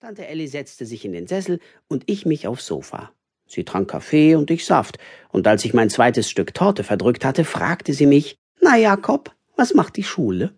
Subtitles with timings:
[0.00, 3.10] Tante Elli setzte sich in den Sessel und ich mich aufs Sofa.
[3.48, 4.96] Sie trank Kaffee und ich Saft,
[5.30, 9.74] und als ich mein zweites Stück Torte verdrückt hatte, fragte sie mich, na Jakob, was
[9.74, 10.54] macht die Schule?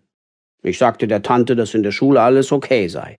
[0.61, 3.17] Ich sagte der Tante, dass in der Schule alles okay sei.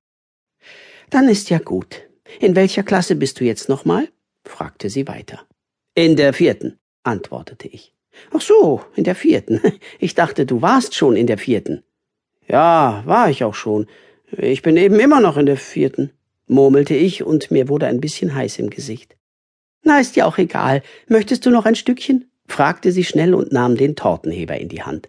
[1.11, 2.02] Dann ist ja gut.
[2.39, 4.09] In welcher Klasse bist du jetzt nochmal?
[4.45, 5.41] fragte sie weiter.
[5.96, 7.96] In der vierten, antwortete ich.
[8.32, 9.61] Ach so, in der vierten.
[9.98, 11.82] Ich dachte, du warst schon in der vierten.
[12.46, 13.89] Ja, war ich auch schon.
[14.36, 16.10] Ich bin eben immer noch in der vierten,
[16.46, 19.16] murmelte ich, und mir wurde ein bisschen heiß im Gesicht.
[19.82, 20.82] Na, ist ja auch egal.
[21.09, 22.30] Möchtest du noch ein Stückchen?
[22.46, 25.09] fragte sie schnell und nahm den Tortenheber in die Hand.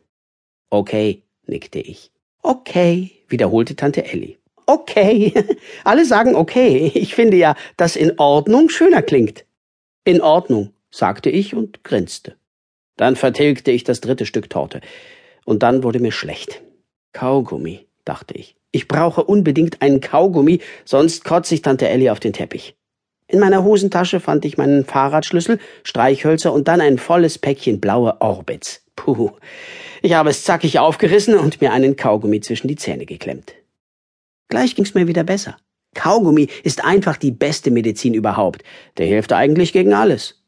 [0.69, 2.11] Okay, nickte ich.
[2.41, 4.37] Okay, wiederholte Tante Elli.
[4.65, 5.33] Okay.
[5.83, 6.91] Alle sagen okay.
[6.93, 9.45] Ich finde ja, dass in Ordnung schöner klingt.
[10.05, 12.35] In Ordnung, sagte ich und grinste.
[12.97, 14.81] Dann vertilgte ich das dritte Stück Torte.
[15.45, 16.61] Und dann wurde mir schlecht.
[17.13, 18.55] Kaugummi, dachte ich.
[18.75, 22.75] Ich brauche unbedingt einen Kaugummi, sonst kotze ich Tante Elli auf den Teppich.
[23.27, 28.83] In meiner Hosentasche fand ich meinen Fahrradschlüssel, Streichhölzer und dann ein volles Päckchen blaue Orbits.
[28.95, 29.29] Puh.
[30.01, 33.53] Ich habe es zackig aufgerissen und mir einen Kaugummi zwischen die Zähne geklemmt.
[34.49, 35.55] Gleich ging's mir wieder besser.
[35.93, 38.63] Kaugummi ist einfach die beste Medizin überhaupt.
[38.97, 40.43] Der hilft eigentlich gegen alles.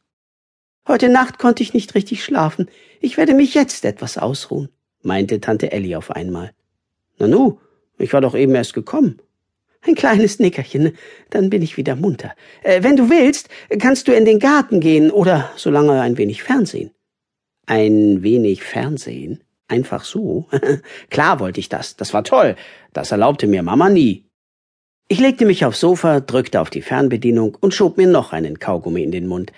[0.88, 2.70] Heute Nacht konnte ich nicht richtig schlafen.
[3.02, 4.70] Ich werde mich jetzt etwas ausruhen,
[5.04, 6.54] meinte Tante Elli auf einmal.
[7.20, 7.60] Nanu,
[7.98, 9.20] ich war doch eben erst gekommen.
[9.82, 10.98] Ein kleines Nickerchen,
[11.30, 12.34] dann bin ich wieder munter.
[12.64, 16.92] Äh, wenn du willst, kannst du in den Garten gehen oder solange ein wenig Fernsehen.
[17.68, 19.44] Ein wenig Fernsehen?
[19.68, 20.48] Einfach so?
[21.10, 21.96] Klar wollte ich das.
[21.96, 22.56] Das war toll.
[22.94, 24.26] Das erlaubte mir Mama nie.
[25.08, 29.04] Ich legte mich aufs Sofa, drückte auf die Fernbedienung und schob mir noch einen Kaugummi
[29.04, 29.52] in den Mund.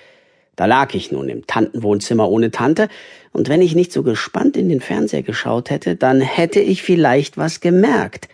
[0.58, 2.90] Da lag ich nun im Tantenwohnzimmer ohne Tante,
[3.32, 7.38] und wenn ich nicht so gespannt in den Fernseher geschaut hätte, dann hätte ich vielleicht
[7.38, 8.28] was gemerkt.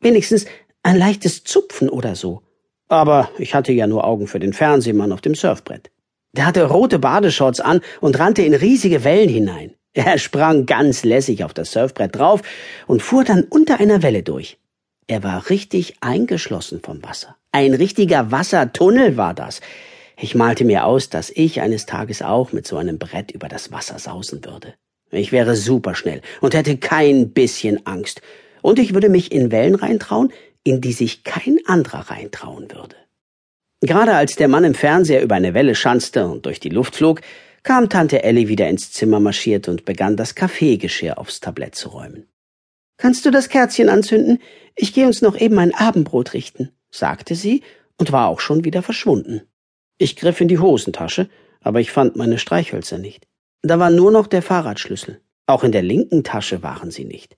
[0.00, 0.46] Wenigstens
[0.84, 2.42] ein leichtes Zupfen oder so.
[2.88, 5.90] Aber ich hatte ja nur Augen für den Fernsehmann auf dem Surfbrett.
[6.32, 9.74] Der hatte rote Badeshorts an und rannte in riesige Wellen hinein.
[9.92, 12.42] Er sprang ganz lässig auf das Surfbrett drauf
[12.86, 14.58] und fuhr dann unter einer Welle durch.
[15.08, 17.34] Er war richtig eingeschlossen vom Wasser.
[17.50, 19.60] Ein richtiger Wassertunnel war das.
[20.20, 23.70] Ich malte mir aus, dass ich eines Tages auch mit so einem Brett über das
[23.70, 24.74] Wasser sausen würde.
[25.12, 28.20] Ich wäre superschnell und hätte kein bisschen Angst.
[28.60, 30.32] Und ich würde mich in Wellen reintrauen,
[30.64, 32.96] in die sich kein anderer reintrauen würde.
[33.80, 37.20] Gerade als der Mann im Fernseher über eine Welle schanzte und durch die Luft flog,
[37.62, 42.26] kam Tante Elli wieder ins Zimmer marschiert und begann das Kaffeegeschirr aufs Tablett zu räumen.
[42.96, 44.40] Kannst du das Kerzchen anzünden?
[44.74, 47.62] Ich gehe uns noch eben ein Abendbrot richten, sagte sie
[47.98, 49.42] und war auch schon wieder verschwunden.
[49.98, 51.28] Ich griff in die Hosentasche,
[51.60, 53.26] aber ich fand meine Streichhölzer nicht.
[53.62, 55.20] Da war nur noch der Fahrradschlüssel.
[55.46, 57.36] Auch in der linken Tasche waren sie nicht.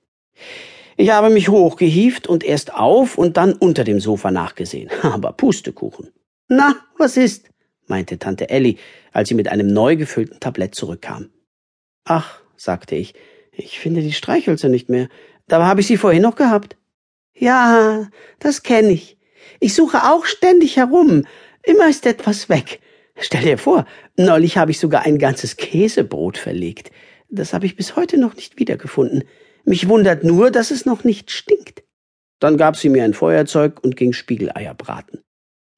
[0.96, 4.90] Ich habe mich hochgehieft und erst auf und dann unter dem Sofa nachgesehen.
[5.02, 6.10] Aber Pustekuchen.
[6.48, 7.48] Na, was ist?
[7.86, 8.78] meinte Tante Elli,
[9.12, 11.30] als sie mit einem neu gefüllten Tablett zurückkam.
[12.04, 13.14] Ach, sagte ich,
[13.52, 15.08] ich finde die Streichhölzer nicht mehr.
[15.48, 16.76] Dabei habe ich sie vorhin noch gehabt.
[17.34, 19.16] Ja, das kenne ich.
[19.58, 21.24] Ich suche auch ständig herum.
[21.62, 22.80] Immer ist etwas weg.
[23.16, 26.90] Stell dir vor, neulich habe ich sogar ein ganzes Käsebrot verlegt.
[27.28, 29.24] Das habe ich bis heute noch nicht wiedergefunden.
[29.64, 31.84] Mich wundert nur, dass es noch nicht stinkt.
[32.40, 35.20] Dann gab sie mir ein Feuerzeug und ging Spiegeleier braten.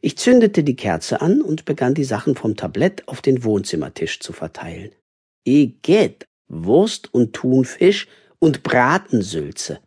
[0.01, 4.33] Ich zündete die Kerze an und begann die Sachen vom Tablett auf den Wohnzimmertisch zu
[4.33, 4.93] verteilen.
[5.45, 9.81] Igitt, Wurst und Thunfisch und Bratensülze.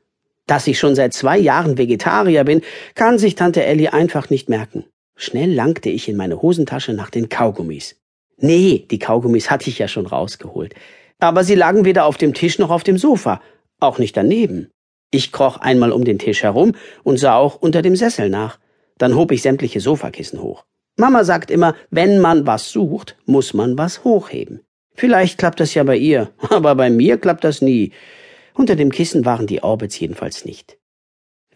[0.48, 2.62] Dass ich schon seit zwei Jahren Vegetarier bin,
[2.94, 4.86] kann sich Tante Elli einfach nicht merken.
[5.16, 7.96] Schnell langte ich in meine Hosentasche nach den Kaugummis.
[8.38, 10.76] Nee, die Kaugummis hatte ich ja schon rausgeholt.
[11.20, 13.42] Aber sie lagen weder auf dem Tisch noch auf dem Sofa,
[13.80, 14.72] auch nicht daneben.
[15.12, 16.74] Ich kroch einmal um den Tisch herum
[17.04, 18.60] und sah auch unter dem Sessel nach.
[18.98, 20.66] Dann hob ich sämtliche Sofakissen hoch.
[20.98, 24.62] Mama sagt immer, wenn man was sucht, muss man was hochheben.
[24.94, 27.92] Vielleicht klappt das ja bei ihr, aber bei mir klappt das nie.
[28.54, 30.78] Unter dem Kissen waren die Orbits jedenfalls nicht.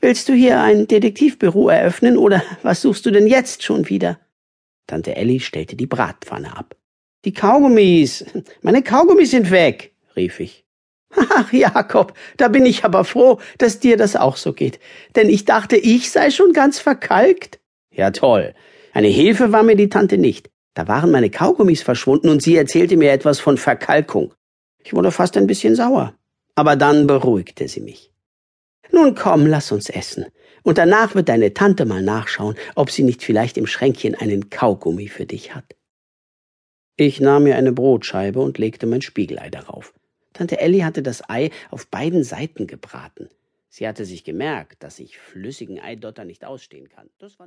[0.02, 4.18] Willst du hier ein Detektivbüro eröffnen oder was suchst du denn jetzt schon wieder?
[4.88, 6.76] Tante Elli stellte die Bratpfanne ab.
[7.26, 8.26] Die Kaugummis.
[8.62, 10.66] Meine Kaugummis sind weg, rief ich.
[11.12, 14.80] Ach, Jakob, da bin ich aber froh, dass dir das auch so geht.
[15.16, 17.60] Denn ich dachte, ich sei schon ganz verkalkt.
[17.92, 18.54] Ja, toll.
[18.94, 20.50] Eine Hilfe war mir die Tante nicht.
[20.76, 24.34] Da waren meine Kaugummis verschwunden und sie erzählte mir etwas von Verkalkung.
[24.82, 26.14] Ich wurde fast ein bisschen sauer.
[26.56, 28.12] Aber dann beruhigte sie mich.
[28.92, 30.26] Nun komm, lass uns essen.
[30.64, 35.08] Und danach wird deine Tante mal nachschauen, ob sie nicht vielleicht im Schränkchen einen Kaugummi
[35.08, 35.76] für dich hat.
[36.96, 39.94] Ich nahm mir eine Brotscheibe und legte mein Spiegelei darauf.
[40.34, 43.30] Tante Elli hatte das Ei auf beiden Seiten gebraten.
[43.70, 47.10] Sie hatte sich gemerkt, dass ich flüssigen Eidotter nicht ausstehen kann.
[47.20, 47.40] Das